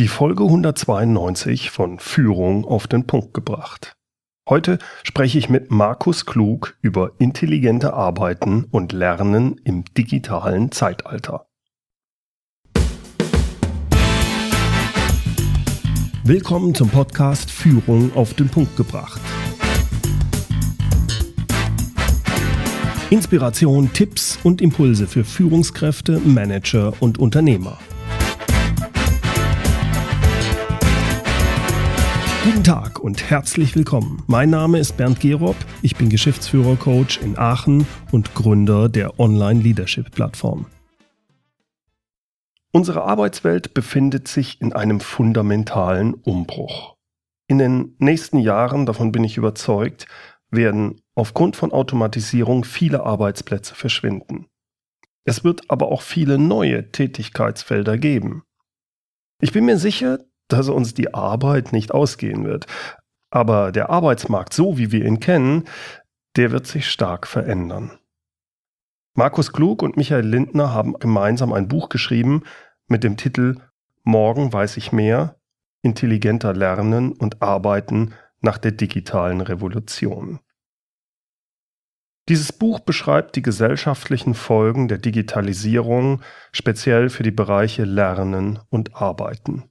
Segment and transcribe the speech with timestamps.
[0.00, 3.92] Die Folge 192 von Führung auf den Punkt gebracht.
[4.48, 11.48] Heute spreche ich mit Markus Klug über intelligente Arbeiten und Lernen im digitalen Zeitalter.
[16.24, 19.20] Willkommen zum Podcast Führung auf den Punkt gebracht.
[23.10, 27.76] Inspiration, Tipps und Impulse für Führungskräfte, Manager und Unternehmer.
[32.42, 34.22] Guten Tag und herzlich willkommen.
[34.26, 40.64] Mein Name ist Bernd Gerob, ich bin Geschäftsführer-Coach in Aachen und Gründer der Online-Leadership-Plattform.
[42.72, 46.96] Unsere Arbeitswelt befindet sich in einem fundamentalen Umbruch.
[47.46, 50.06] In den nächsten Jahren, davon bin ich überzeugt,
[50.50, 54.46] werden aufgrund von Automatisierung viele Arbeitsplätze verschwinden.
[55.26, 58.44] Es wird aber auch viele neue Tätigkeitsfelder geben.
[59.42, 60.20] Ich bin mir sicher,
[60.52, 62.66] dass uns die Arbeit nicht ausgehen wird.
[63.30, 65.64] Aber der Arbeitsmarkt, so wie wir ihn kennen,
[66.36, 67.98] der wird sich stark verändern.
[69.14, 72.42] Markus Klug und Michael Lindner haben gemeinsam ein Buch geschrieben
[72.86, 73.56] mit dem Titel
[74.02, 75.36] Morgen weiß ich mehr,
[75.82, 80.40] intelligenter Lernen und Arbeiten nach der digitalen Revolution.
[82.28, 89.69] Dieses Buch beschreibt die gesellschaftlichen Folgen der Digitalisierung speziell für die Bereiche Lernen und Arbeiten.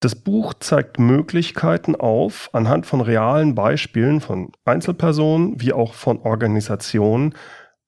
[0.00, 7.34] Das Buch zeigt Möglichkeiten auf, anhand von realen Beispielen von Einzelpersonen wie auch von Organisationen,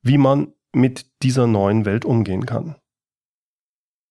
[0.02, 2.76] wie man mit dieser neuen Welt umgehen kann.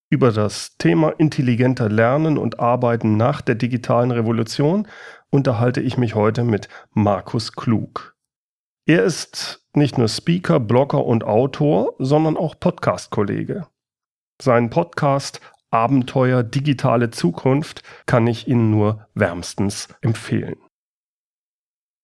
[0.09, 4.87] Über das Thema intelligenter Lernen und Arbeiten nach der digitalen Revolution
[5.29, 8.15] unterhalte ich mich heute mit Markus Klug.
[8.87, 13.67] Er ist nicht nur Speaker, Blogger und Autor, sondern auch Podcast-Kollege.
[14.41, 15.39] Sein Podcast
[15.71, 20.57] Abenteuer digitale Zukunft kann ich Ihnen nur wärmstens empfehlen.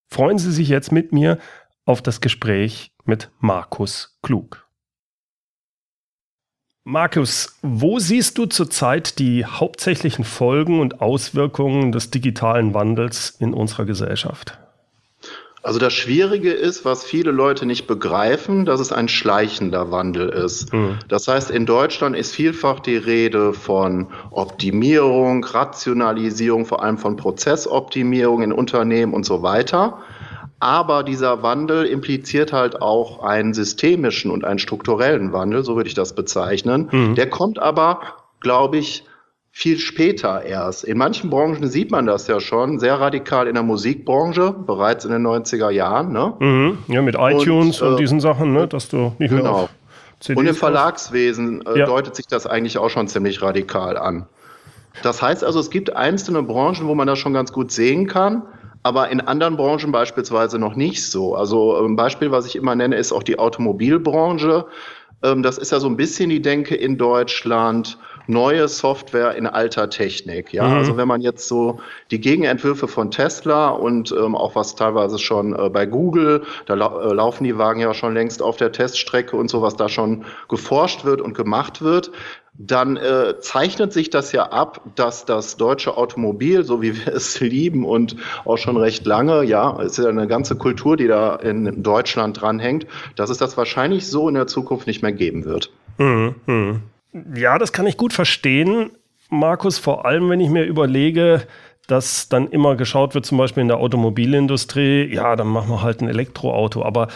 [0.09, 1.37] Freuen Sie sich jetzt mit mir
[1.85, 4.67] auf das Gespräch mit Markus Klug.
[6.85, 13.83] Markus, wo siehst du zurzeit die hauptsächlichen Folgen und Auswirkungen des digitalen Wandels in unserer
[13.83, 14.57] Gesellschaft?
[15.67, 20.71] Also das Schwierige ist, was viele Leute nicht begreifen, dass es ein schleichender Wandel ist.
[20.71, 20.97] Mhm.
[21.09, 28.43] Das heißt, in Deutschland ist vielfach die Rede von Optimierung, Rationalisierung, vor allem von Prozessoptimierung
[28.43, 29.97] in Unternehmen und so weiter.
[30.61, 35.95] Aber dieser Wandel impliziert halt auch einen systemischen und einen strukturellen Wandel, so würde ich
[35.95, 36.87] das bezeichnen.
[36.93, 37.15] Mhm.
[37.15, 37.99] Der kommt aber,
[38.39, 39.03] glaube ich,
[39.57, 40.83] viel später erst.
[40.83, 45.09] In manchen Branchen sieht man das ja schon, sehr radikal in der Musikbranche, bereits in
[45.09, 46.11] den 90er Jahren.
[46.11, 46.33] Ne?
[46.37, 46.77] Mhm.
[46.87, 48.67] Ja, mit iTunes und, und äh, diesen Sachen, ne?
[48.67, 49.41] dass du nicht genau.
[49.41, 49.69] mehr auf
[50.19, 51.85] CDs Und im Verlagswesen äh, ja.
[51.87, 54.27] deutet sich das eigentlich auch schon ziemlich radikal an.
[55.01, 58.43] Das heißt also, es gibt einzelne Branchen, wo man das schon ganz gut sehen kann,
[58.83, 61.33] aber in anderen Branchen beispielsweise noch nicht so.
[61.33, 64.67] Also ein Beispiel, was ich immer nenne, ist auch die Automobilbranche.
[65.23, 67.97] Ähm, das ist ja so ein bisschen die Denke in Deutschland
[68.27, 70.53] neue Software in alter Technik.
[70.53, 70.77] Ja, mhm.
[70.77, 71.79] also wenn man jetzt so
[72.11, 76.99] die Gegenentwürfe von Tesla und ähm, auch was teilweise schon äh, bei Google, da lau
[76.99, 80.25] äh, laufen die Wagen ja schon längst auf der Teststrecke und so, was da schon
[80.49, 82.11] geforscht wird und gemacht wird,
[82.57, 87.39] dann äh, zeichnet sich das ja ab, dass das deutsche Automobil, so wie wir es
[87.39, 91.35] lieben und auch schon recht lange, ja, es ist ja eine ganze Kultur, die da
[91.35, 95.71] in Deutschland dranhängt, dass es das wahrscheinlich so in der Zukunft nicht mehr geben wird.
[95.97, 96.81] Mhm.
[97.35, 98.91] Ja, das kann ich gut verstehen,
[99.29, 101.45] Markus, vor allem wenn ich mir überlege,
[101.87, 106.01] dass dann immer geschaut wird, zum Beispiel in der Automobilindustrie, ja, dann machen wir halt
[106.01, 107.07] ein Elektroauto, aber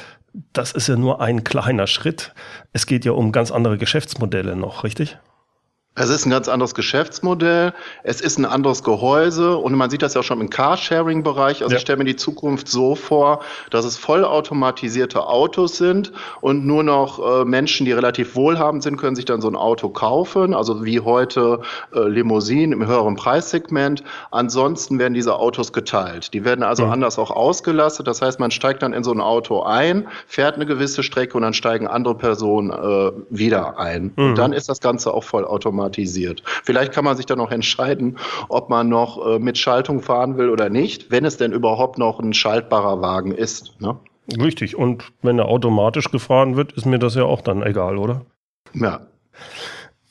[0.53, 2.33] das ist ja nur ein kleiner Schritt.
[2.71, 5.17] Es geht ja um ganz andere Geschäftsmodelle noch, richtig?
[5.93, 10.13] Es ist ein ganz anderes Geschäftsmodell, es ist ein anderes Gehäuse und man sieht das
[10.13, 11.63] ja auch schon im Carsharing-Bereich.
[11.63, 11.75] Also ja.
[11.75, 13.41] ich stelle mir die Zukunft so vor,
[13.71, 19.17] dass es vollautomatisierte Autos sind und nur noch äh, Menschen, die relativ wohlhabend sind, können
[19.17, 20.53] sich dann so ein Auto kaufen.
[20.53, 21.59] Also wie heute
[21.93, 24.01] äh, Limousinen im höheren Preissegment.
[24.31, 26.33] Ansonsten werden diese Autos geteilt.
[26.33, 26.93] Die werden also mhm.
[26.93, 28.07] anders auch ausgelastet.
[28.07, 31.43] Das heißt, man steigt dann in so ein Auto ein, fährt eine gewisse Strecke und
[31.43, 34.13] dann steigen andere Personen äh, wieder ein.
[34.15, 34.23] Mhm.
[34.23, 36.43] Und dann ist das Ganze auch vollautomatisch automatisiert.
[36.63, 38.17] Vielleicht kann man sich dann noch entscheiden,
[38.49, 42.19] ob man noch äh, mit Schaltung fahren will oder nicht, wenn es denn überhaupt noch
[42.19, 43.79] ein schaltbarer Wagen ist.
[43.79, 43.97] Ne?
[44.39, 44.77] Richtig.
[44.77, 48.21] Und wenn er automatisch gefahren wird, ist mir das ja auch dann egal, oder?
[48.73, 49.01] Ja.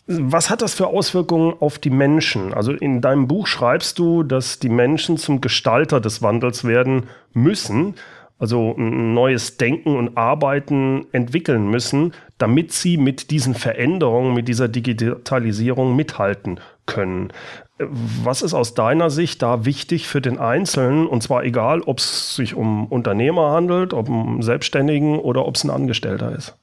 [0.07, 2.53] Was hat das für Auswirkungen auf die Menschen?
[2.53, 7.95] Also in deinem Buch schreibst du, dass die Menschen zum Gestalter des Wandels werden müssen
[8.41, 14.67] also ein neues Denken und Arbeiten entwickeln müssen, damit sie mit diesen Veränderungen, mit dieser
[14.67, 17.33] Digitalisierung mithalten können.
[17.79, 21.07] Was ist aus deiner Sicht da wichtig für den Einzelnen?
[21.07, 25.65] Und zwar egal, ob es sich um Unternehmer handelt, ob um Selbstständigen oder ob es
[25.65, 26.57] ein Angestellter ist.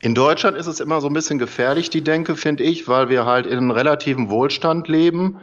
[0.00, 3.26] In Deutschland ist es immer so ein bisschen gefährlich, die Denke, finde ich, weil wir
[3.26, 5.40] halt in einem relativen Wohlstand leben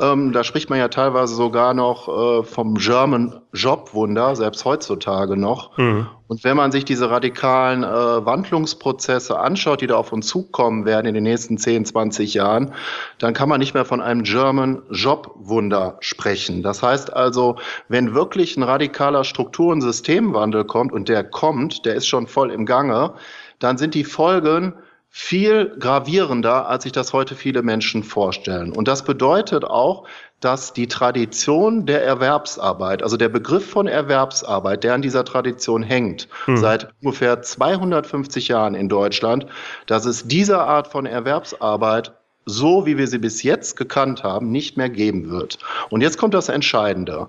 [0.00, 5.78] ähm, da spricht man ja teilweise sogar noch äh, vom German Jobwunder, selbst heutzutage noch.
[5.78, 6.08] Mhm.
[6.26, 11.06] Und wenn man sich diese radikalen äh, Wandlungsprozesse anschaut, die da auf uns zukommen werden
[11.06, 12.72] in den nächsten 10, 20 Jahren,
[13.18, 16.64] dann kann man nicht mehr von einem German Jobwunder sprechen.
[16.64, 17.56] Das heißt also,
[17.88, 22.50] wenn wirklich ein radikaler Struktur- und Systemwandel kommt, und der kommt, der ist schon voll
[22.50, 23.14] im Gange,
[23.60, 24.74] dann sind die Folgen
[25.16, 28.72] viel gravierender, als sich das heute viele Menschen vorstellen.
[28.72, 30.08] Und das bedeutet auch,
[30.40, 36.26] dass die Tradition der Erwerbsarbeit, also der Begriff von Erwerbsarbeit, der an dieser Tradition hängt,
[36.46, 36.56] hm.
[36.56, 39.46] seit ungefähr 250 Jahren in Deutschland,
[39.86, 42.12] dass es diese Art von Erwerbsarbeit
[42.44, 45.58] so wie wir sie bis jetzt gekannt haben, nicht mehr geben wird.
[45.90, 47.28] Und jetzt kommt das Entscheidende.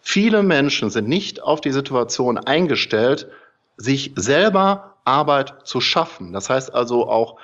[0.00, 3.28] Viele Menschen sind nicht auf die Situation eingestellt,
[3.78, 6.32] sich selber Arbeit zu schaffen.
[6.32, 7.38] Das heißt also auch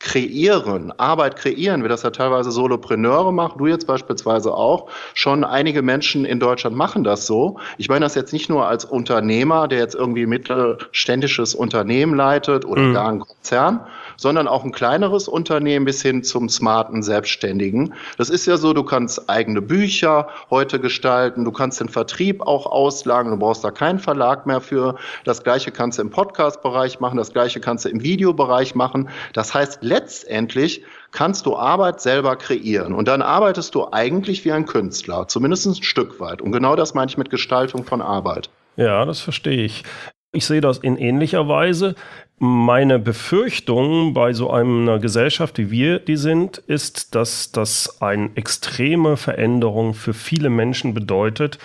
[0.00, 4.90] kreieren, Arbeit kreieren, wie das ja teilweise Solopreneure machen, du jetzt beispielsweise auch.
[5.14, 7.58] Schon einige Menschen in Deutschland machen das so.
[7.78, 12.82] Ich meine das jetzt nicht nur als Unternehmer, der jetzt irgendwie mittelständisches Unternehmen leitet oder
[12.82, 12.94] mhm.
[12.94, 13.86] gar ein Konzern,
[14.16, 17.94] sondern auch ein kleineres Unternehmen bis hin zum smarten Selbstständigen.
[18.18, 22.66] Das ist ja so, du kannst eigene Bücher heute gestalten, du kannst den Vertrieb auch
[22.66, 24.96] auslagen, du brauchst da keinen Verlag mehr für.
[25.24, 29.08] Das gleiche kannst du im Podcast-Bereich machen, das gleiche kannst du im Videobereich machen.
[29.32, 30.82] Das heißt, letztendlich
[31.12, 32.94] kannst du Arbeit selber kreieren.
[32.94, 36.42] Und dann arbeitest du eigentlich wie ein Künstler, zumindest ein Stück weit.
[36.42, 38.50] Und genau das meine ich mit Gestaltung von Arbeit.
[38.76, 39.84] Ja, das verstehe ich.
[40.32, 41.94] Ich sehe das in ähnlicher Weise.
[42.38, 49.16] Meine Befürchtung bei so einer Gesellschaft, wie wir die sind, ist, dass das eine extreme
[49.16, 51.58] Veränderung für viele Menschen bedeutet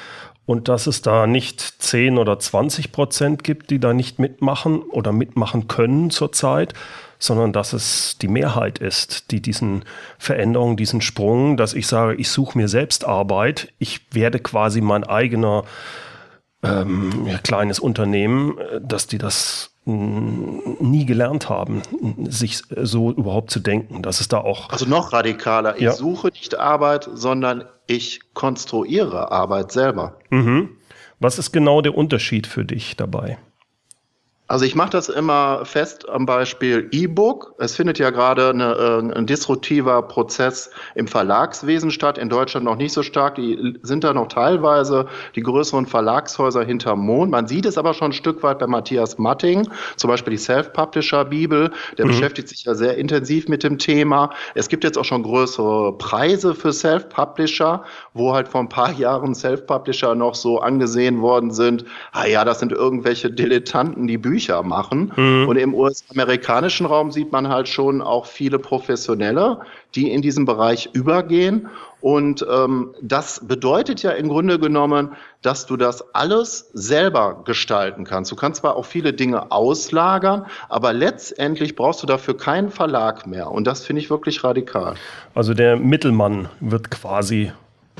[0.49, 5.11] und dass es da nicht 10 oder 20 Prozent gibt, die da nicht mitmachen oder
[5.11, 6.73] mitmachen können zurzeit,
[7.19, 9.85] sondern dass es die Mehrheit ist, die diesen
[10.17, 15.03] Veränderungen, diesen Sprung, dass ich sage, ich suche mir selbst Arbeit, ich werde quasi mein
[15.03, 15.65] eigener
[16.63, 21.81] ähm, kleines Unternehmen, äh, dass die das nie gelernt haben,
[22.27, 24.69] sich so überhaupt zu denken, dass es da auch.
[24.69, 25.75] Also noch radikaler.
[25.75, 25.91] Ich ja.
[25.91, 30.17] suche nicht Arbeit, sondern ich konstruiere Arbeit selber.
[30.29, 30.69] Mhm.
[31.19, 33.37] Was ist genau der Unterschied für dich dabei?
[34.49, 37.53] Also ich mache das immer fest am Beispiel E-Book.
[37.59, 42.75] Es findet ja gerade eine, äh, ein disruptiver Prozess im Verlagswesen statt, in Deutschland noch
[42.75, 43.35] nicht so stark.
[43.35, 45.05] Die sind da noch teilweise
[45.35, 47.29] die größeren Verlagshäuser hinterm Mond.
[47.29, 51.69] Man sieht es aber schon ein Stück weit bei Matthias Matting, zum Beispiel die Self-Publisher-Bibel.
[51.99, 52.09] Der mhm.
[52.09, 54.31] beschäftigt sich ja sehr intensiv mit dem Thema.
[54.55, 57.83] Es gibt jetzt auch schon größere Preise für Self-Publisher,
[58.15, 61.85] wo halt vor ein paar Jahren Self-Publisher noch so angesehen worden sind.
[62.13, 65.11] Ah ja, das sind irgendwelche Dilettanten, die Bücher Bücher machen.
[65.17, 65.49] Mhm.
[65.49, 69.59] Und im US-amerikanischen Raum sieht man halt schon auch viele Professionelle,
[69.95, 71.67] die in diesem Bereich übergehen.
[71.99, 75.09] Und ähm, das bedeutet ja im Grunde genommen,
[75.41, 78.31] dass du das alles selber gestalten kannst.
[78.31, 83.51] Du kannst zwar auch viele Dinge auslagern, aber letztendlich brauchst du dafür keinen Verlag mehr.
[83.51, 84.95] Und das finde ich wirklich radikal.
[85.35, 87.51] Also der Mittelmann wird quasi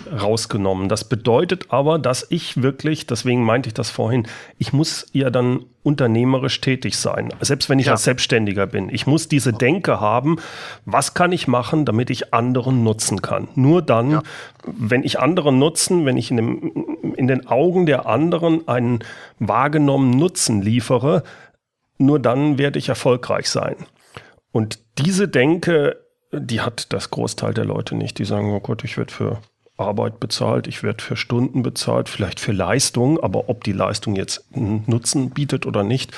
[0.08, 0.90] rausgenommen.
[0.90, 5.66] Das bedeutet aber, dass ich wirklich, deswegen meinte ich das vorhin, ich muss ja dann
[5.84, 7.94] unternehmerisch tätig sein, selbst wenn ich ja.
[7.94, 8.90] als Selbstständiger bin.
[8.90, 10.38] Ich muss diese Denke haben,
[10.86, 13.48] was kann ich machen, damit ich anderen nutzen kann.
[13.56, 14.24] Nur dann, ja.
[14.66, 19.00] wenn ich anderen nutzen, wenn ich in, dem, in den Augen der anderen einen
[19.40, 21.24] wahrgenommenen Nutzen liefere,
[21.98, 23.76] nur dann werde ich erfolgreich sein.
[24.52, 25.98] Und diese Denke,
[26.32, 28.18] die hat das Großteil der Leute nicht.
[28.20, 29.40] Die sagen, oh Gott, ich werde für
[29.80, 34.46] Arbeit bezahlt, ich werde für Stunden bezahlt, vielleicht für Leistung, aber ob die Leistung jetzt
[34.54, 36.12] einen Nutzen bietet oder nicht,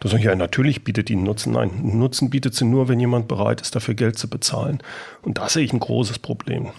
[0.00, 1.52] da sage ich ja, natürlich bietet die einen Nutzen.
[1.52, 4.82] Nein, einen Nutzen bietet sie nur, wenn jemand bereit ist, dafür Geld zu bezahlen.
[5.22, 6.70] Und da sehe ich ein großes Problem.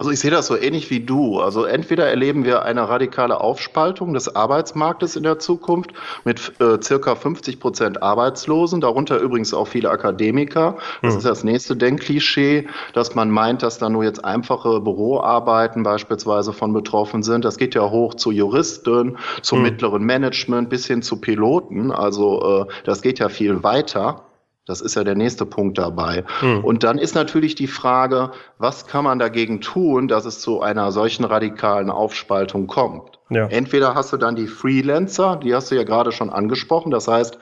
[0.00, 1.40] Also ich sehe das so ähnlich wie du.
[1.40, 5.92] Also entweder erleben wir eine radikale Aufspaltung des Arbeitsmarktes in der Zukunft
[6.24, 10.78] mit äh, circa 50 Prozent Arbeitslosen, darunter übrigens auch viele Akademiker.
[11.02, 11.18] Das mhm.
[11.18, 16.72] ist das nächste Denkklischee, dass man meint, dass da nur jetzt einfache Büroarbeiten beispielsweise von
[16.72, 17.44] betroffen sind.
[17.44, 19.64] Das geht ja hoch zu Juristen, zum mhm.
[19.64, 21.92] mittleren Management bis hin zu Piloten.
[21.92, 24.24] Also äh, das geht ja viel weiter.
[24.70, 26.24] Das ist ja der nächste Punkt dabei.
[26.38, 26.64] Hm.
[26.64, 30.92] Und dann ist natürlich die Frage, was kann man dagegen tun, dass es zu einer
[30.92, 33.18] solchen radikalen Aufspaltung kommt?
[33.30, 33.46] Ja.
[33.48, 37.38] Entweder hast du dann die Freelancer, die hast du ja gerade schon angesprochen, das heißt,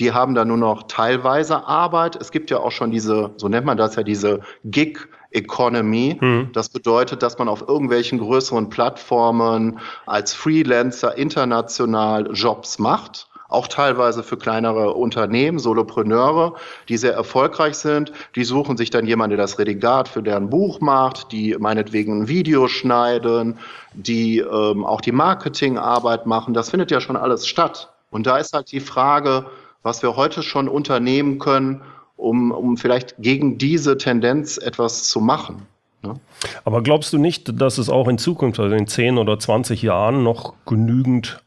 [0.00, 2.16] die haben dann nur noch teilweise Arbeit.
[2.16, 4.98] Es gibt ja auch schon diese, so nennt man das ja, diese Gig
[5.30, 6.18] Economy.
[6.20, 6.50] Mhm.
[6.52, 14.22] Das bedeutet, dass man auf irgendwelchen größeren Plattformen als Freelancer international Jobs macht auch teilweise
[14.22, 16.54] für kleinere Unternehmen, Solopreneure,
[16.88, 18.12] die sehr erfolgreich sind.
[18.34, 22.28] Die suchen sich dann jemanden, der das Redigat für deren Buch macht, die meinetwegen ein
[22.28, 23.58] Video schneiden,
[23.94, 26.54] die ähm, auch die Marketingarbeit machen.
[26.54, 27.92] Das findet ja schon alles statt.
[28.10, 29.46] Und da ist halt die Frage,
[29.82, 31.82] was wir heute schon unternehmen können,
[32.16, 35.66] um, um vielleicht gegen diese Tendenz etwas zu machen.
[36.02, 36.14] Ne?
[36.64, 40.22] Aber glaubst du nicht, dass es auch in Zukunft, also in 10 oder 20 Jahren,
[40.22, 41.42] noch genügend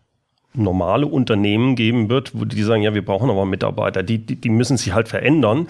[0.58, 4.04] normale Unternehmen geben wird, wo die sagen, ja, wir brauchen aber Mitarbeiter.
[4.04, 5.68] Die, die, die müssen sich halt verändern,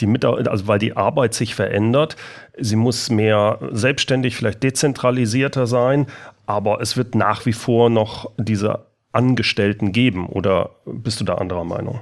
[0.00, 2.16] die Mitarbeiter, also weil die Arbeit sich verändert.
[2.58, 6.06] Sie muss mehr selbstständig, vielleicht dezentralisierter sein,
[6.46, 10.26] aber es wird nach wie vor noch diese Angestellten geben.
[10.26, 12.00] Oder bist du da anderer Meinung?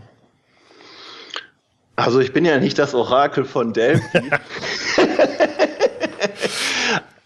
[1.96, 4.20] Also ich bin ja nicht das Orakel von Delphi.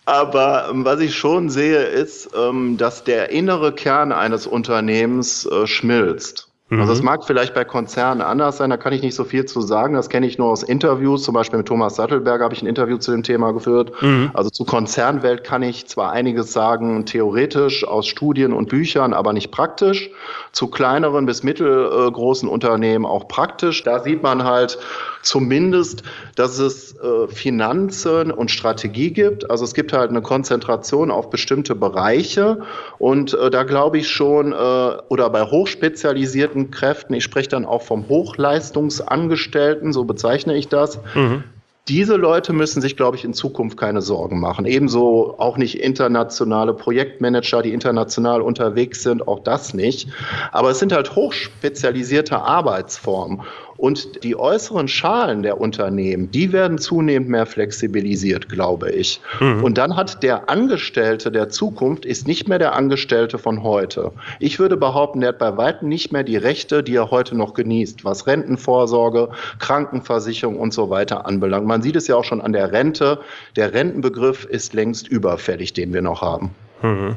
[0.04, 5.66] Aber ähm, was ich schon sehe, ist, ähm, dass der innere Kern eines Unternehmens äh,
[5.66, 6.50] schmilzt.
[6.70, 6.80] Mhm.
[6.80, 9.60] Also es mag vielleicht bei Konzernen anders sein, da kann ich nicht so viel zu
[9.60, 9.94] sagen.
[9.94, 11.24] Das kenne ich nur aus Interviews.
[11.24, 13.92] Zum Beispiel mit Thomas Sattelberger habe ich ein Interview zu dem Thema geführt.
[14.00, 14.30] Mhm.
[14.34, 19.50] Also zu Konzernwelt kann ich zwar einiges sagen, theoretisch aus Studien und Büchern, aber nicht
[19.50, 20.10] praktisch.
[20.52, 23.82] Zu kleineren bis mittelgroßen Unternehmen auch praktisch.
[23.82, 24.78] Da sieht man halt
[25.22, 26.02] zumindest,
[26.34, 29.50] dass es äh, Finanzen und Strategie gibt.
[29.50, 32.62] Also es gibt halt eine Konzentration auf bestimmte Bereiche.
[32.98, 37.82] Und äh, da glaube ich schon, äh, oder bei hochspezialisierten Kräften, ich spreche dann auch
[37.82, 40.98] vom Hochleistungsangestellten, so bezeichne ich das.
[41.14, 41.44] Mhm.
[41.88, 44.64] Diese Leute müssen sich, glaube ich, in Zukunft keine Sorgen machen.
[44.64, 50.08] Ebenso auch nicht internationale Projektmanager, die international unterwegs sind, auch das nicht.
[50.52, 53.42] Aber es sind halt hochspezialisierte Arbeitsformen.
[53.80, 59.22] Und die äußeren Schalen der Unternehmen, die werden zunehmend mehr flexibilisiert, glaube ich.
[59.40, 59.64] Mhm.
[59.64, 64.12] Und dann hat der Angestellte der Zukunft ist nicht mehr der Angestellte von heute.
[64.38, 67.54] Ich würde behaupten, der hat bei weitem nicht mehr die Rechte, die er heute noch
[67.54, 71.66] genießt, was Rentenvorsorge, Krankenversicherung und so weiter anbelangt.
[71.66, 73.20] Man sieht es ja auch schon an der Rente.
[73.56, 76.50] Der Rentenbegriff ist längst überfällig, den wir noch haben.
[76.82, 77.16] Mhm.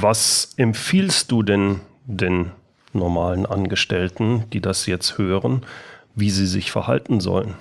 [0.00, 2.50] Was empfiehlst du denn den
[2.92, 5.62] normalen Angestellten, die das jetzt hören,
[6.14, 7.54] wie sie sich verhalten sollen?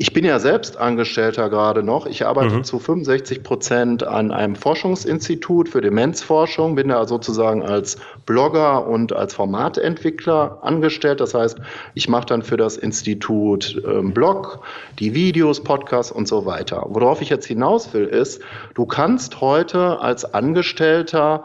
[0.00, 2.06] Ich bin ja selbst Angestellter gerade noch.
[2.06, 2.64] Ich arbeite mhm.
[2.64, 9.34] zu 65 Prozent an einem Forschungsinstitut für Demenzforschung, bin da sozusagen als Blogger und als
[9.34, 11.20] Formatentwickler angestellt.
[11.20, 11.58] Das heißt,
[11.94, 14.60] ich mache dann für das Institut ähm, Blog,
[14.98, 16.86] die Videos, Podcasts und so weiter.
[16.88, 18.40] Worauf ich jetzt hinaus will, ist,
[18.74, 21.44] du kannst heute als Angestellter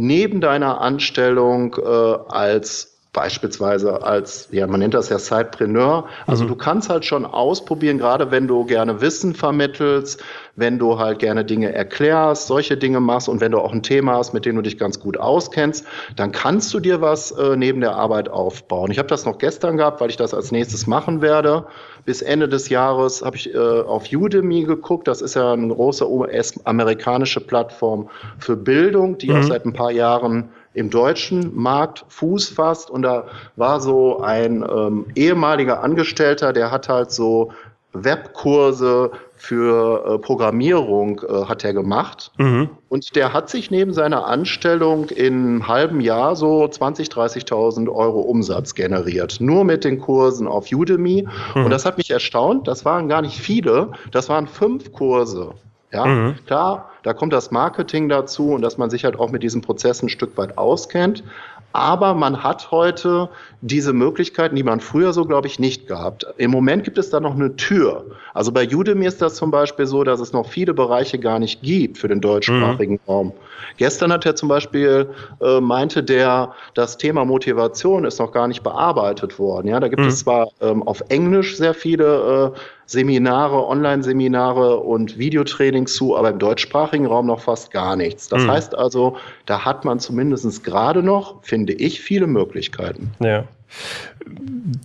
[0.00, 6.04] neben deiner Anstellung äh, als beispielsweise als, ja, man nennt das ja Sidepreneur.
[6.28, 6.48] Also mhm.
[6.48, 10.22] du kannst halt schon ausprobieren, gerade wenn du gerne Wissen vermittelst,
[10.54, 14.14] wenn du halt gerne Dinge erklärst, solche Dinge machst und wenn du auch ein Thema
[14.14, 17.80] hast, mit dem du dich ganz gut auskennst, dann kannst du dir was äh, neben
[17.80, 18.92] der Arbeit aufbauen.
[18.92, 21.66] Ich habe das noch gestern gehabt, weil ich das als nächstes machen werde.
[22.04, 25.08] Bis Ende des Jahres habe ich äh, auf Udemy geguckt.
[25.08, 29.36] Das ist ja eine große US-amerikanische Plattform für Bildung, die mhm.
[29.36, 32.90] auch seit ein paar Jahren im deutschen Markt Fuß fasst.
[32.90, 37.52] Und da war so ein ähm, ehemaliger Angestellter, der hat halt so
[37.92, 42.30] Webkurse für äh, Programmierung äh, hat er gemacht.
[42.36, 42.68] Mhm.
[42.88, 48.20] Und der hat sich neben seiner Anstellung in einem halben Jahr so 20, 30.000 Euro
[48.20, 49.38] Umsatz generiert.
[49.40, 51.26] Nur mit den Kursen auf Udemy.
[51.54, 51.64] Mhm.
[51.64, 52.68] Und das hat mich erstaunt.
[52.68, 53.92] Das waren gar nicht viele.
[54.12, 55.54] Das waren fünf Kurse.
[55.92, 56.36] Ja, mhm.
[56.46, 60.06] klar, da kommt das Marketing dazu und dass man sich halt auch mit diesen Prozessen
[60.06, 61.24] ein Stück weit auskennt.
[61.72, 63.28] Aber man hat heute
[63.60, 66.26] diese Möglichkeiten, die man früher so, glaube ich, nicht gehabt.
[66.36, 68.06] Im Moment gibt es da noch eine Tür.
[68.34, 71.62] Also bei Udemy ist das zum Beispiel so, dass es noch viele Bereiche gar nicht
[71.62, 73.00] gibt für den deutschsprachigen mhm.
[73.06, 73.32] Raum.
[73.76, 78.62] Gestern hat er zum Beispiel, äh, meinte der, das Thema Motivation ist noch gar nicht
[78.62, 79.68] bearbeitet worden.
[79.68, 80.08] Ja, da gibt mhm.
[80.08, 86.40] es zwar ähm, auf Englisch sehr viele äh, Seminare, Online-Seminare und Videotrainings zu, aber im
[86.40, 88.28] deutschsprachigen Raum noch fast gar nichts.
[88.28, 88.50] Das mhm.
[88.50, 93.12] heißt also, da hat man zumindest gerade noch, finde ich, viele Möglichkeiten.
[93.20, 93.44] Ja.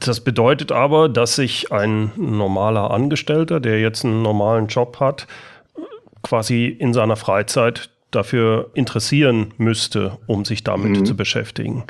[0.05, 5.25] Das bedeutet aber, dass sich ein normaler Angestellter, der jetzt einen normalen Job hat,
[6.21, 11.05] quasi in seiner Freizeit dafür interessieren müsste, um sich damit mhm.
[11.05, 11.83] zu beschäftigen.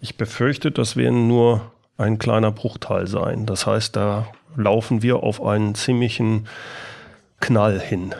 [0.00, 3.44] Ich befürchte, das werden nur ein kleiner Bruchteil sein.
[3.46, 6.46] Das heißt, da laufen wir auf einen ziemlichen
[7.40, 8.14] Knall hin.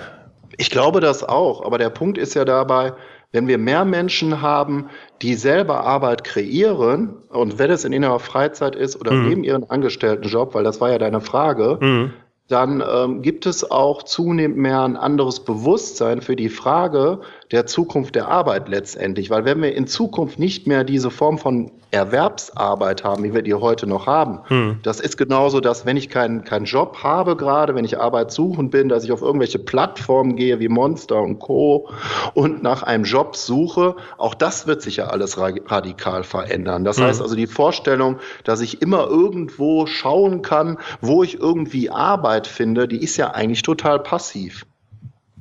[0.56, 2.92] Ich glaube das auch, aber der Punkt ist ja dabei,
[3.32, 4.90] wenn wir mehr Menschen haben,
[5.22, 9.28] die selber Arbeit kreieren, und wenn es in ihrer Freizeit ist oder mhm.
[9.28, 12.12] neben ihren Angestelltenjob, weil das war ja deine Frage, mhm.
[12.50, 17.20] Dann ähm, gibt es auch zunehmend mehr ein anderes Bewusstsein für die Frage
[17.52, 19.28] der Zukunft der Arbeit letztendlich.
[19.28, 23.54] Weil wenn wir in Zukunft nicht mehr diese Form von Erwerbsarbeit haben, wie wir die
[23.54, 24.78] heute noch haben, hm.
[24.84, 28.70] das ist genauso, dass wenn ich keinen keinen Job habe gerade, wenn ich Arbeit suchen
[28.70, 31.88] bin, dass ich auf irgendwelche Plattformen gehe wie Monster und Co.
[32.34, 36.84] und nach einem Job suche, auch das wird sich ja alles radikal verändern.
[36.84, 37.04] Das hm.
[37.04, 42.86] heißt also die Vorstellung, dass ich immer irgendwo schauen kann, wo ich irgendwie Arbeit finde,
[42.86, 44.66] die ist ja eigentlich total passiv.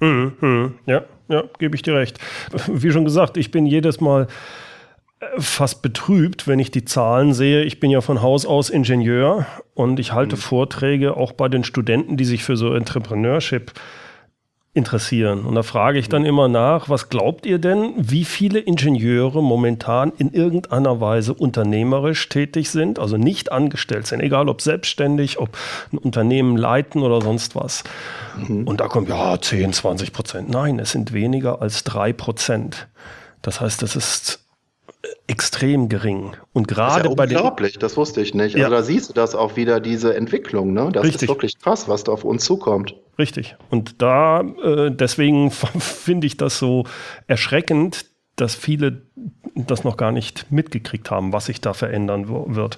[0.01, 2.19] Hm, hm, ja, ja, gebe ich dir recht.
[2.67, 4.27] Wie schon gesagt, ich bin jedes Mal
[5.19, 7.63] äh, fast betrübt, wenn ich die Zahlen sehe.
[7.63, 9.45] Ich bin ja von Haus aus Ingenieur
[9.75, 10.41] und ich halte mhm.
[10.41, 13.71] Vorträge auch bei den Studenten, die sich für so Entrepreneurship
[14.73, 15.45] interessieren.
[15.45, 20.11] Und da frage ich dann immer nach, was glaubt ihr denn, wie viele Ingenieure momentan
[20.17, 25.57] in irgendeiner Weise unternehmerisch tätig sind, also nicht angestellt sind, egal ob selbstständig, ob
[25.91, 27.83] ein Unternehmen leiten oder sonst was.
[28.37, 28.67] Mhm.
[28.67, 30.49] Und da kommt ja 10, 20 Prozent.
[30.49, 32.87] Nein, es sind weniger als drei Prozent.
[33.41, 34.48] Das heißt, das ist
[35.27, 36.35] extrem gering.
[36.53, 37.37] Und gerade ja bei den.
[37.37, 38.55] Unglaublich, das wusste ich nicht.
[38.55, 38.65] Also ja.
[38.65, 40.89] Also da siehst du das auch wieder, diese Entwicklung, ne?
[40.91, 41.23] Das Richtig.
[41.23, 42.95] ist wirklich krass, was da auf uns zukommt.
[43.17, 43.55] Richtig.
[43.69, 46.85] Und da, äh, deswegen finde ich das so
[47.27, 48.05] erschreckend,
[48.41, 49.01] dass viele
[49.67, 52.77] das noch gar nicht mitgekriegt haben, was sich da verändern wird.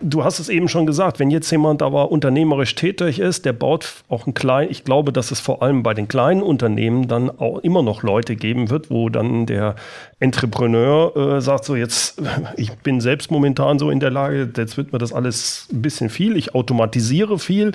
[0.00, 4.04] Du hast es eben schon gesagt, wenn jetzt jemand aber unternehmerisch tätig ist, der baut
[4.08, 7.58] auch ein klein, ich glaube, dass es vor allem bei den kleinen Unternehmen dann auch
[7.58, 9.74] immer noch Leute geben wird, wo dann der
[10.20, 12.22] Entrepreneur äh, sagt so jetzt,
[12.56, 16.08] ich bin selbst momentan so in der Lage, jetzt wird mir das alles ein bisschen
[16.08, 17.72] viel, ich automatisiere viel,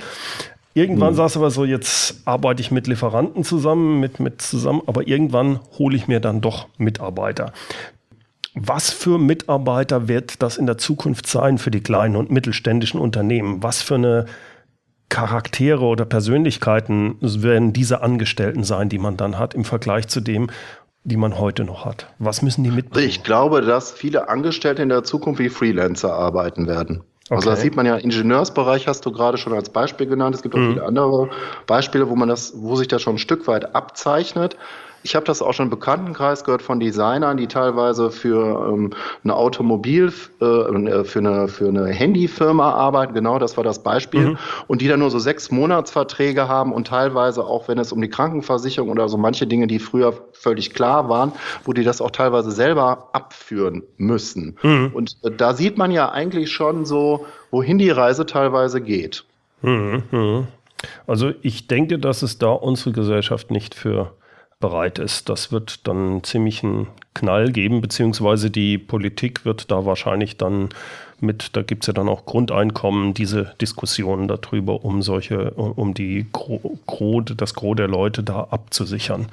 [0.74, 1.16] Irgendwann hm.
[1.16, 5.60] sagst du aber so, jetzt arbeite ich mit Lieferanten zusammen, mit, mit zusammen, aber irgendwann
[5.78, 7.52] hole ich mir dann doch Mitarbeiter.
[8.54, 13.62] Was für Mitarbeiter wird das in der Zukunft sein für die kleinen und mittelständischen Unternehmen?
[13.62, 14.26] Was für eine
[15.08, 20.48] Charaktere oder Persönlichkeiten werden diese Angestellten sein, die man dann hat im Vergleich zu dem,
[21.04, 22.06] die man heute noch hat?
[22.18, 23.08] Was müssen die mitbringen?
[23.08, 27.02] Ich glaube, dass viele Angestellte in der Zukunft wie Freelancer arbeiten werden.
[27.26, 27.34] Okay.
[27.36, 30.34] Also das sieht man ja, Ingenieursbereich hast du gerade schon als Beispiel genannt.
[30.34, 30.74] Es gibt auch mhm.
[30.74, 31.30] viele andere
[31.66, 34.56] Beispiele, wo man das, wo sich das schon ein Stück weit abzeichnet.
[35.02, 38.90] Ich habe das auch schon im Bekanntenkreis gehört von Designern, die teilweise für ähm,
[39.24, 43.14] eine Automobil, äh, äh, für eine, für eine Handyfirma arbeiten.
[43.14, 44.30] Genau, das war das Beispiel.
[44.30, 44.38] Mhm.
[44.68, 48.08] Und die dann nur so sechs Monatsverträge haben und teilweise auch, wenn es um die
[48.08, 51.32] Krankenversicherung oder so manche Dinge, die früher völlig klar waren,
[51.64, 54.56] wo die das auch teilweise selber abführen müssen.
[54.62, 54.90] Mhm.
[54.94, 59.24] Und äh, da sieht man ja eigentlich schon so, wohin die Reise teilweise geht.
[59.62, 60.02] Mhm.
[60.10, 60.46] mhm.
[61.06, 64.14] Also ich denke, dass es da unsere Gesellschaft nicht für
[64.62, 65.28] bereit ist.
[65.28, 70.70] Das wird dann ziemlich einen Knall geben, beziehungsweise die Politik wird da wahrscheinlich dann
[71.20, 76.26] mit, da gibt es ja dann auch Grundeinkommen, diese Diskussionen darüber, um solche, um die
[76.32, 79.26] Gro, das Gros der Leute da abzusichern,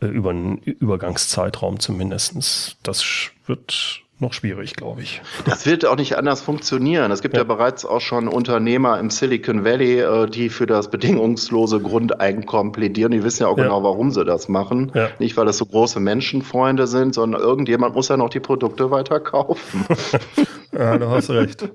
[0.00, 2.76] äh, über einen Übergangszeitraum zumindest.
[2.82, 5.22] Das wird noch schwierig, glaube ich.
[5.46, 7.10] Das wird auch nicht anders funktionieren.
[7.10, 10.90] Es gibt ja, ja bereits auch schon Unternehmer im Silicon Valley, äh, die für das
[10.90, 13.12] bedingungslose Grundeinkommen plädieren.
[13.12, 13.64] Die wissen ja auch ja.
[13.64, 14.92] genau, warum sie das machen.
[14.94, 15.08] Ja.
[15.18, 19.20] Nicht, weil das so große Menschenfreunde sind, sondern irgendjemand muss ja noch die Produkte weiter
[19.20, 19.86] kaufen.
[20.72, 21.68] ja, du hast recht.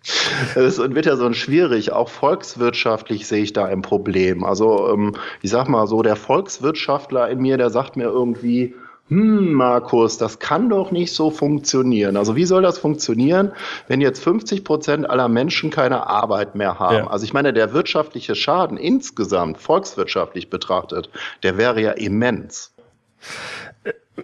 [0.55, 1.91] Es wird ja so ein schwierig.
[1.91, 4.43] Auch volkswirtschaftlich sehe ich da ein Problem.
[4.43, 8.75] Also, ähm, ich sag mal so, der Volkswirtschaftler in mir, der sagt mir irgendwie,
[9.07, 12.17] hm, Markus, das kann doch nicht so funktionieren.
[12.17, 13.51] Also wie soll das funktionieren,
[13.87, 17.05] wenn jetzt 50 Prozent aller Menschen keine Arbeit mehr haben?
[17.05, 17.07] Ja.
[17.07, 21.11] Also ich meine, der wirtschaftliche Schaden insgesamt, volkswirtschaftlich betrachtet,
[21.43, 22.73] der wäre ja immens.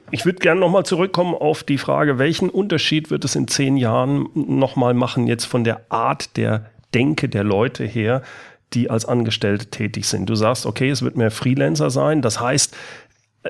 [0.09, 4.29] Ich würde gerne nochmal zurückkommen auf die Frage, welchen Unterschied wird es in zehn Jahren
[4.33, 8.23] nochmal machen, jetzt von der Art der Denke der Leute her,
[8.73, 10.27] die als Angestellte tätig sind.
[10.27, 12.21] Du sagst, okay, es wird mehr Freelancer sein.
[12.21, 12.75] Das heißt,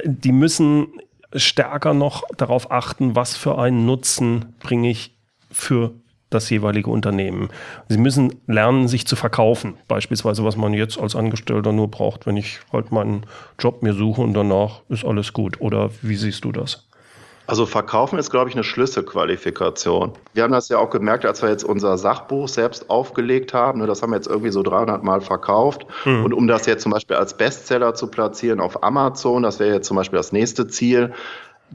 [0.03, 0.87] die müssen
[1.35, 5.15] stärker noch darauf achten, was für einen Nutzen bringe ich
[5.51, 5.93] für
[6.29, 7.49] das jeweilige Unternehmen.
[7.89, 9.75] Sie müssen lernen, sich zu verkaufen.
[9.87, 13.25] Beispielsweise, was man jetzt als Angestellter nur braucht, wenn ich halt meinen
[13.59, 15.59] Job mir suche und danach ist alles gut.
[15.59, 16.87] Oder wie siehst du das?
[17.47, 20.13] Also verkaufen ist, glaube ich, eine Schlüsselqualifikation.
[20.33, 23.79] Wir haben das ja auch gemerkt, als wir jetzt unser Sachbuch selbst aufgelegt haben.
[23.79, 25.85] Ne, das haben wir jetzt irgendwie so 300 Mal verkauft.
[26.05, 26.25] Mhm.
[26.25, 29.87] Und um das jetzt zum Beispiel als Bestseller zu platzieren auf Amazon, das wäre jetzt
[29.87, 31.13] zum Beispiel das nächste Ziel,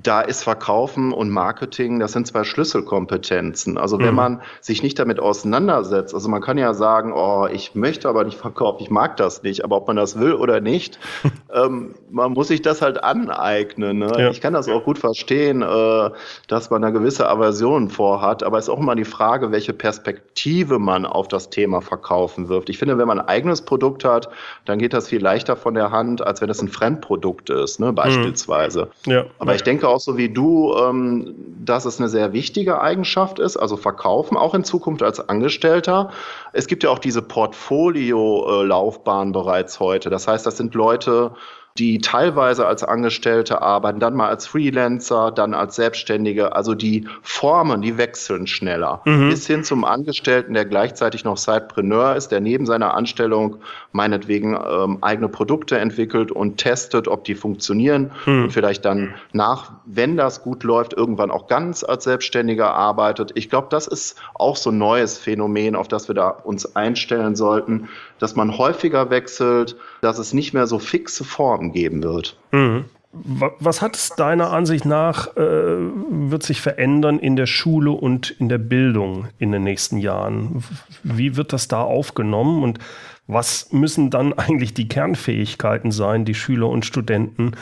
[0.02, 3.78] da ist Verkaufen und Marketing, das sind zwei Schlüsselkompetenzen.
[3.78, 4.14] Also wenn mhm.
[4.14, 8.38] man sich nicht damit auseinandersetzt, also man kann ja sagen, oh, ich möchte aber nicht
[8.38, 10.98] verkaufen, ich mag das nicht, aber ob man das will oder nicht,
[11.54, 13.98] ähm, man muss sich das halt aneignen.
[13.98, 14.12] Ne?
[14.18, 14.30] Ja.
[14.30, 16.10] Ich kann das auch gut verstehen, äh,
[16.46, 20.78] dass man eine gewisse Aversion vorhat, aber es ist auch immer die Frage, welche Perspektive
[20.78, 22.68] man auf das Thema Verkaufen wirft.
[22.68, 24.28] Ich finde, wenn man ein eigenes Produkt hat,
[24.66, 27.92] dann geht das viel leichter von der Hand, als wenn es ein Fremdprodukt ist, ne,
[27.92, 27.94] mhm.
[27.94, 28.88] beispielsweise.
[29.06, 29.12] Mhm.
[29.12, 29.24] Ja.
[29.38, 33.56] Aber ich denke auch so wie du, ähm, dass es eine sehr wichtige Eigenschaft ist,
[33.56, 36.10] also Verkaufen, auch in Zukunft als Angestellter.
[36.52, 40.10] Es gibt ja auch diese Portfolio-Laufbahn bereits heute.
[40.10, 41.32] Das heißt, das sind Leute,
[41.78, 46.54] die teilweise als Angestellte arbeiten, dann mal als Freelancer, dann als Selbstständige.
[46.54, 49.02] Also die Formen, die wechseln schneller.
[49.04, 49.30] Mhm.
[49.30, 53.56] Bis hin zum Angestellten, der gleichzeitig noch Sidepreneur ist, der neben seiner Anstellung
[53.92, 58.44] meinetwegen ähm, eigene Produkte entwickelt und testet, ob die funktionieren mhm.
[58.44, 63.32] und vielleicht dann nach, wenn das gut läuft, irgendwann auch ganz als Selbstständiger arbeitet.
[63.34, 67.36] Ich glaube, das ist auch so ein neues Phänomen, auf das wir da uns einstellen
[67.36, 72.36] sollten, dass man häufiger wechselt, dass es nicht mehr so fixe Formen geben wird.
[72.52, 72.86] Mhm.
[73.12, 78.50] Was hat es deiner Ansicht nach, äh, wird sich verändern in der Schule und in
[78.50, 80.62] der Bildung in den nächsten Jahren?
[81.02, 82.78] Wie wird das da aufgenommen und
[83.26, 87.52] was müssen dann eigentlich die Kernfähigkeiten sein, die Schüler und Studenten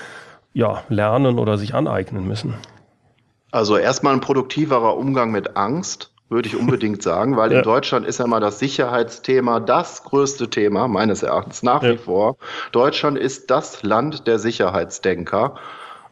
[0.53, 2.55] ja, lernen oder sich aneignen müssen?
[3.53, 7.59] Also erstmal ein produktiverer Umgang mit Angst würde ich unbedingt sagen, weil ja.
[7.59, 11.93] in Deutschland ist ja mal das Sicherheitsthema das größte Thema, meines Erachtens nach ja.
[11.93, 12.37] wie vor.
[12.73, 15.55] Deutschland ist das Land der Sicherheitsdenker.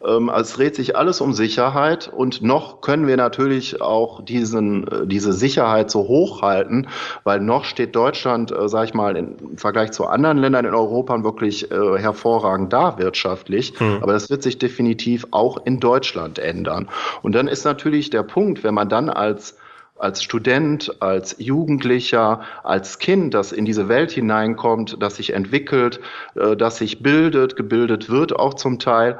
[0.05, 4.87] Ähm, also es dreht sich alles um Sicherheit und noch können wir natürlich auch diesen,
[4.88, 6.88] äh, diese Sicherheit so hochhalten,
[7.25, 11.22] weil noch steht Deutschland, äh, sage ich mal, im Vergleich zu anderen Ländern in Europa
[11.25, 13.79] wirklich äh, hervorragend da wirtschaftlich.
[13.81, 13.98] Mhm.
[14.03, 16.88] Aber das wird sich definitiv auch in Deutschland ändern.
[17.22, 19.57] Und dann ist natürlich der Punkt, wenn man dann als
[20.02, 26.00] als Student, als Jugendlicher, als Kind, das in diese Welt hineinkommt, das sich entwickelt,
[26.34, 29.18] äh, das sich bildet, gebildet wird auch zum Teil,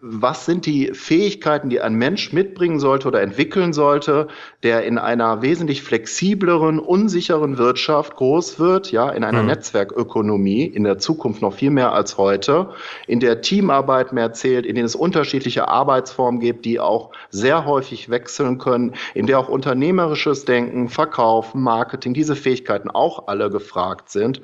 [0.00, 4.28] was sind die Fähigkeiten, die ein Mensch mitbringen sollte oder entwickeln sollte,
[4.62, 9.48] der in einer wesentlich flexibleren, unsicheren Wirtschaft groß wird, ja, in einer mhm.
[9.48, 12.70] Netzwerkökonomie, in der Zukunft noch viel mehr als heute,
[13.06, 18.08] in der Teamarbeit mehr zählt, in denen es unterschiedliche Arbeitsformen gibt, die auch sehr häufig
[18.08, 24.40] wechseln können, in der auch unternehmerisches Denken, Verkauf, Marketing, diese Fähigkeiten auch alle gefragt sind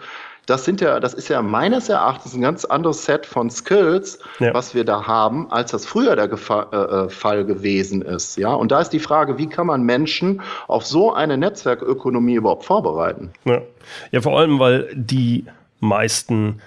[0.49, 4.55] das sind ja, das ist ja meines Erachtens ein ganz anderes Set von Skills, ja.
[4.55, 8.39] was wir da haben, als das früher der Gefa äh, äh, Fall gewesen ist.
[8.39, 12.65] Ja, und da ist die Frage, wie kann man Menschen auf so eine Netzwerkökonomie überhaupt
[12.65, 13.31] vorbereiten?
[13.45, 13.61] Ja,
[14.11, 15.45] ja vor allem, weil die
[15.81, 16.63] meisten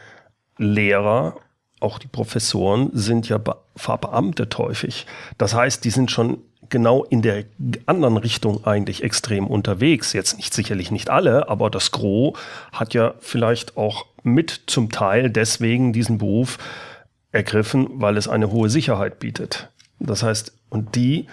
[0.58, 1.38] Lehrer
[1.80, 3.40] auch die Professoren sind ja
[3.76, 5.08] verbeamtet häufig.
[5.40, 6.38] Das heißt, die sind schon
[6.72, 7.44] genau in der
[7.86, 10.14] anderen Richtung eigentlich extrem unterwegs.
[10.14, 12.38] Jetzt nicht sicherlich nicht alle, aber das Gros
[12.72, 16.58] hat ja vielleicht auch mit zum Teil deswegen diesen Beruf
[17.32, 19.70] ergriffen, weil es eine hohe Sicherheit bietet.
[20.00, 21.28] Das heißt, und die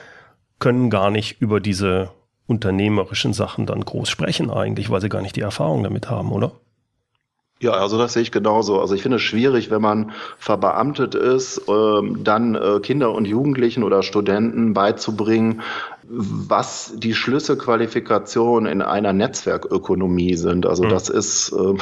[0.59, 2.11] können gar nicht über diese
[2.47, 6.53] unternehmerischen Sachen dann groß sprechen eigentlich, weil sie gar nicht die Erfahrung damit haben, oder?
[7.61, 8.81] Ja, also das sehe ich genauso.
[8.81, 13.83] Also ich finde es schwierig, wenn man verbeamtet ist, ähm, dann äh, Kinder und Jugendlichen
[13.83, 15.63] oder Studenten beizubringen,
[16.05, 20.67] was die Schlüsselqualifikationen in einer Netzwerkökonomie sind.
[20.67, 20.91] Also mhm.
[20.91, 21.75] das ist, äh,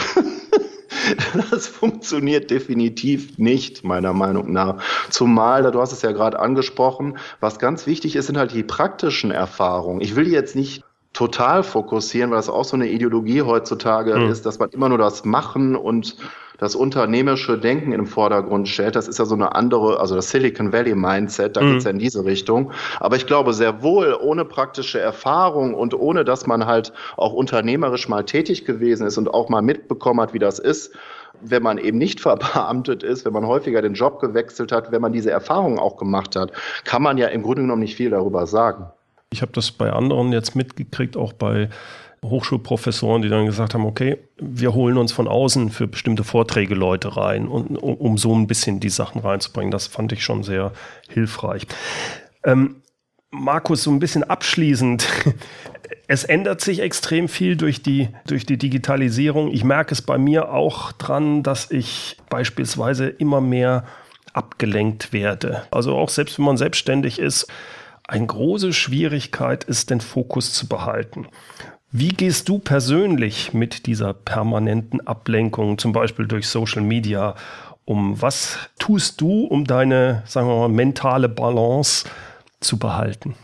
[1.50, 4.82] das funktioniert definitiv nicht, meiner Meinung nach.
[5.10, 9.30] Zumal, du hast es ja gerade angesprochen, was ganz wichtig ist, sind halt die praktischen
[9.30, 10.00] Erfahrungen.
[10.00, 10.84] Ich will jetzt nicht
[11.16, 14.30] total fokussieren, weil das auch so eine Ideologie heutzutage mhm.
[14.30, 16.16] ist, dass man immer nur das Machen und
[16.58, 18.96] das unternehmerische Denken im Vordergrund stellt.
[18.96, 21.72] Das ist ja so eine andere, also das Silicon Valley Mindset, da mhm.
[21.72, 22.70] geht's ja in diese Richtung.
[23.00, 28.08] Aber ich glaube sehr wohl, ohne praktische Erfahrung und ohne, dass man halt auch unternehmerisch
[28.10, 30.94] mal tätig gewesen ist und auch mal mitbekommen hat, wie das ist,
[31.40, 35.14] wenn man eben nicht verbeamtet ist, wenn man häufiger den Job gewechselt hat, wenn man
[35.14, 36.52] diese Erfahrungen auch gemacht hat,
[36.84, 38.90] kann man ja im Grunde genommen nicht viel darüber sagen.
[39.32, 41.68] Ich habe das bei anderen jetzt mitgekriegt, auch bei
[42.24, 47.16] Hochschulprofessoren, die dann gesagt haben, okay, wir holen uns von außen für bestimmte Vorträge Leute
[47.16, 49.70] rein, und, um, um so ein bisschen die Sachen reinzubringen.
[49.70, 50.72] Das fand ich schon sehr
[51.08, 51.66] hilfreich.
[52.44, 52.82] Ähm,
[53.30, 55.06] Markus, so ein bisschen abschließend.
[56.08, 59.52] Es ändert sich extrem viel durch die, durch die Digitalisierung.
[59.52, 63.84] Ich merke es bei mir auch dran, dass ich beispielsweise immer mehr
[64.32, 65.62] abgelenkt werde.
[65.70, 67.48] Also auch selbst wenn man selbstständig ist,
[68.06, 71.28] eine große Schwierigkeit ist, den Fokus zu behalten.
[71.90, 77.34] Wie gehst du persönlich mit dieser permanenten Ablenkung, zum Beispiel durch Social Media,
[77.84, 78.20] um?
[78.20, 82.06] Was tust du, um deine, sagen wir mal, mentale Balance
[82.60, 83.34] zu behalten?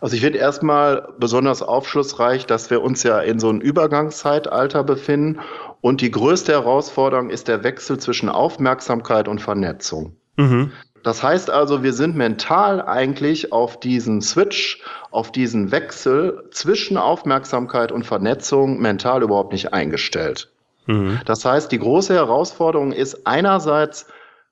[0.00, 5.40] Also ich finde erstmal besonders aufschlussreich, dass wir uns ja in so einem Übergangszeitalter befinden
[5.80, 10.16] und die größte Herausforderung ist der Wechsel zwischen Aufmerksamkeit und Vernetzung.
[10.36, 10.72] Mhm.
[11.02, 17.90] Das heißt also, wir sind mental eigentlich auf diesen Switch, auf diesen Wechsel zwischen Aufmerksamkeit
[17.90, 20.50] und Vernetzung mental überhaupt nicht eingestellt.
[20.86, 21.20] Mhm.
[21.24, 24.06] Das heißt, die große Herausforderung ist einerseits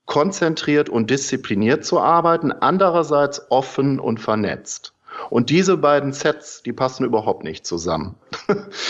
[0.06, 4.92] konzentriert und diszipliniert zu arbeiten, andererseits offen und vernetzt.
[5.28, 8.14] Und diese beiden Sets, die passen überhaupt nicht zusammen.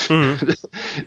[0.09, 0.39] Mhm.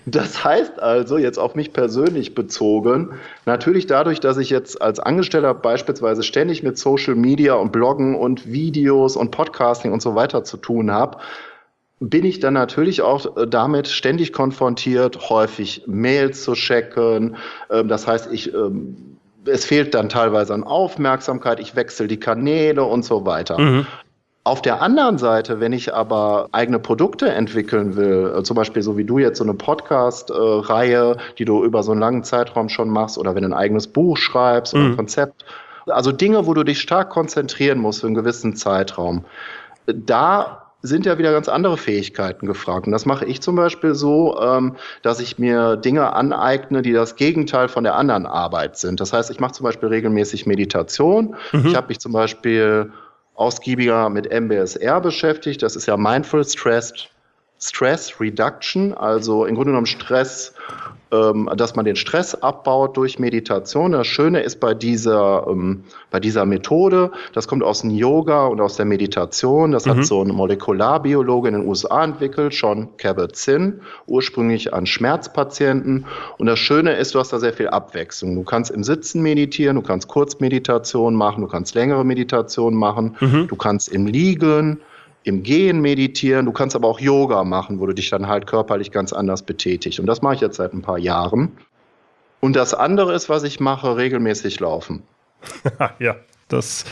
[0.06, 3.14] Das heißt also, jetzt auf mich persönlich bezogen,
[3.46, 8.52] natürlich dadurch, dass ich jetzt als Angestellter beispielsweise ständig mit Social Media und Bloggen und
[8.52, 11.18] Videos und Podcasting und so weiter zu tun habe,
[12.00, 17.38] bin ich dann natürlich auch äh, damit ständig konfrontiert, häufig Mails zu checken.
[17.70, 19.14] Ähm, das heißt, ich ähm,
[19.46, 23.60] es fehlt dann teilweise an Aufmerksamkeit, ich wechsle die Kanäle und so weiter.
[23.60, 23.88] Mhm.
[24.46, 28.98] Auf der anderen Seite, wenn ich aber eigene Produkte entwickeln will, äh, zum Beispiel so
[28.98, 33.18] wie du jetzt so eine Podcast-Reihe, die du über so einen langen Zeitraum schon machst,
[33.18, 34.98] oder wenn du ein eigenes Buch schreibst oder ein mhm.
[34.98, 35.46] Konzept,
[35.88, 39.24] also Dinge, wo du dich stark konzentrieren musst für einen gewissen Zeitraum,
[39.86, 42.86] da sind ja wieder ganz andere Fähigkeiten gefragt.
[42.88, 47.16] Und das mache ich zum Beispiel so, ähm, dass ich mir Dinge aneigne, die das
[47.16, 49.00] Gegenteil von der anderen Arbeit sind.
[49.00, 51.38] Das heißt, ich mache zum Beispiel regelmäßig Meditation.
[51.54, 51.68] Mhm.
[51.68, 52.92] Ich habe mich zum Beispiel
[53.36, 55.62] ausgiebiger mit MBSR beschäftigt.
[55.62, 56.94] Das ist ja Mindful Stress,
[57.60, 60.54] Stress Reduction, also im Grunde genommen Stress
[61.14, 63.92] ähm, dass man den Stress abbaut durch Meditation.
[63.92, 68.60] Das Schöne ist bei dieser, ähm, bei dieser Methode, das kommt aus dem Yoga und
[68.60, 69.72] aus der Meditation.
[69.72, 69.92] Das mhm.
[69.92, 76.06] hat so ein Molekularbiologe in den USA entwickelt, Sean Kabat-Zinn, ursprünglich an Schmerzpatienten.
[76.40, 78.36] Und das Schöne ist, du hast da sehr viel Abwechslung.
[78.36, 83.48] Du kannst im Sitzen meditieren, du kannst Kurzmeditation machen, du kannst längere Meditation machen, mhm.
[83.48, 84.82] du kannst im Liegen
[85.24, 88.92] im Gehen meditieren, du kannst aber auch Yoga machen, wo du dich dann halt körperlich
[88.92, 90.00] ganz anders betätigst.
[90.00, 91.52] Und das mache ich jetzt seit ein paar Jahren.
[92.40, 95.04] Und das andere ist, was ich mache, regelmäßig laufen.
[96.00, 96.16] ja,
[96.50, 96.86] das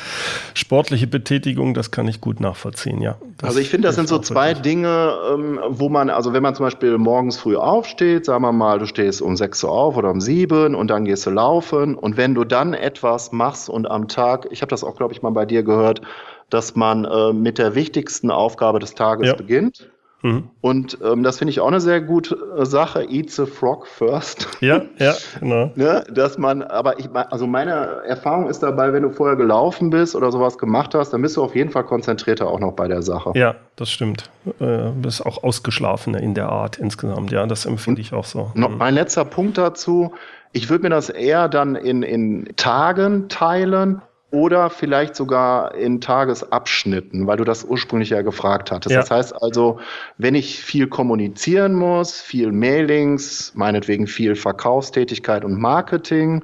[0.54, 3.18] sportliche Betätigung, das kann ich gut nachvollziehen, ja.
[3.42, 6.66] also ich finde, das sind so zwei Dinge, ähm, wo man, also wenn man zum
[6.66, 10.20] Beispiel morgens früh aufsteht, sagen wir mal, du stehst um sechs Uhr auf oder um
[10.20, 14.48] sieben und dann gehst du laufen und wenn du dann etwas machst und am Tag,
[14.52, 16.02] ich habe das auch, glaube ich, mal bei dir gehört,
[16.52, 19.36] dass man äh, mit der wichtigsten Aufgabe des Tages ja.
[19.36, 19.90] beginnt.
[20.24, 20.50] Mhm.
[20.62, 23.04] Und ähm, das finde ich auch eine sehr gute äh, Sache.
[23.10, 24.48] Eat the frog first.
[24.60, 25.72] Ja, ja, genau.
[25.76, 27.72] ne, dass man, aber ich, also meine
[28.06, 31.44] Erfahrung ist dabei, wenn du vorher gelaufen bist oder sowas gemacht hast, dann bist du
[31.44, 33.32] auf jeden Fall konzentrierter auch noch bei der Sache.
[33.34, 34.30] Ja, das stimmt.
[34.60, 37.32] Äh, bist auch ausgeschlafener in der Art insgesamt.
[37.32, 38.52] Ja, das empfinde ich auch so.
[38.54, 38.78] Noch mhm.
[38.78, 40.14] mein letzter Punkt dazu.
[40.54, 44.02] Ich würde mir das eher dann in, in Tagen teilen
[44.32, 48.94] oder vielleicht sogar in Tagesabschnitten, weil du das ursprünglich ja gefragt hattest.
[48.94, 49.02] Ja.
[49.02, 49.80] Das heißt also,
[50.18, 56.44] wenn ich viel kommunizieren muss, viel Mailings, meinetwegen viel Verkaufstätigkeit und Marketing,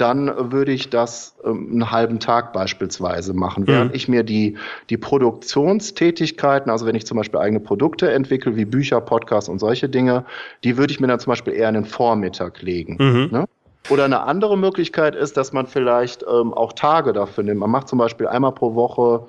[0.00, 3.64] dann würde ich das ähm, einen halben Tag beispielsweise machen.
[3.64, 3.68] Mhm.
[3.68, 4.56] Während ich mir die,
[4.90, 9.88] die Produktionstätigkeiten, also wenn ich zum Beispiel eigene Produkte entwickle, wie Bücher, Podcasts und solche
[9.88, 10.24] Dinge,
[10.64, 12.96] die würde ich mir dann zum Beispiel eher in den Vormittag legen.
[12.98, 13.28] Mhm.
[13.32, 13.44] Ne?
[13.90, 17.60] Oder eine andere Möglichkeit ist, dass man vielleicht ähm, auch Tage dafür nimmt.
[17.60, 19.26] Man macht zum Beispiel einmal pro Woche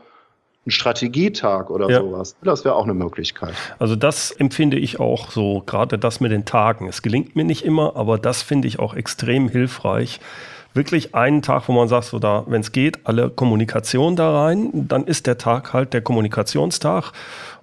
[0.65, 1.99] einen Strategietag oder ja.
[1.99, 2.35] sowas.
[2.43, 3.53] Das wäre auch eine Möglichkeit.
[3.79, 6.87] Also das empfinde ich auch so, gerade das mit den Tagen.
[6.87, 10.19] Es gelingt mir nicht immer, aber das finde ich auch extrem hilfreich.
[10.73, 14.69] Wirklich einen Tag, wo man sagt, so da, wenn es geht, alle Kommunikation da rein,
[14.73, 17.11] dann ist der Tag halt der Kommunikationstag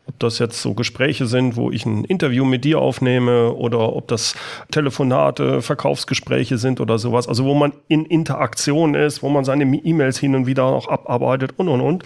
[0.07, 4.09] ob das jetzt so Gespräche sind, wo ich ein Interview mit dir aufnehme oder ob
[4.09, 4.35] das
[4.71, 7.29] Telefonate, Verkaufsgespräche sind oder sowas.
[7.29, 11.55] Also wo man in Interaktion ist, wo man seine E-Mails hin und wieder noch abarbeitet
[11.57, 12.05] und und und.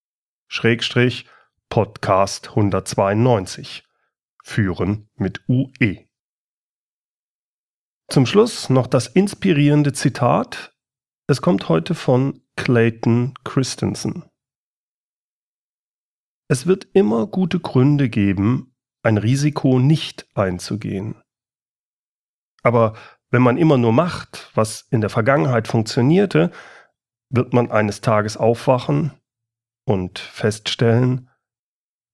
[0.49, 1.27] Schrägstrich
[1.71, 3.85] Podcast 192.
[4.43, 6.05] Führen mit UE.
[8.09, 10.77] Zum Schluss noch das inspirierende Zitat.
[11.29, 14.25] Es kommt heute von Clayton Christensen.
[16.49, 21.23] Es wird immer gute Gründe geben, ein Risiko nicht einzugehen.
[22.65, 22.97] Aber
[23.31, 26.51] wenn man immer nur macht, was in der Vergangenheit funktionierte,
[27.29, 29.13] wird man eines Tages aufwachen
[29.85, 31.30] und feststellen,